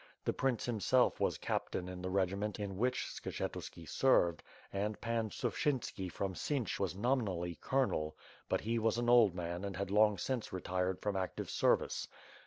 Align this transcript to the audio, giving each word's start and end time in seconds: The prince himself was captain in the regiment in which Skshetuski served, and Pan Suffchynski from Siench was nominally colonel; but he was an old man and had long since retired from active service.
The 0.25 0.33
prince 0.33 0.65
himself 0.65 1.19
was 1.19 1.37
captain 1.37 1.87
in 1.87 2.01
the 2.01 2.09
regiment 2.09 2.59
in 2.59 2.75
which 2.75 3.05
Skshetuski 3.05 3.87
served, 3.87 4.41
and 4.73 4.99
Pan 4.99 5.29
Suffchynski 5.29 6.11
from 6.11 6.33
Siench 6.33 6.79
was 6.79 6.95
nominally 6.95 7.53
colonel; 7.61 8.17
but 8.49 8.61
he 8.61 8.79
was 8.79 8.97
an 8.97 9.09
old 9.11 9.35
man 9.35 9.63
and 9.63 9.75
had 9.77 9.91
long 9.91 10.17
since 10.17 10.51
retired 10.51 10.99
from 11.03 11.15
active 11.15 11.51
service. 11.51 12.07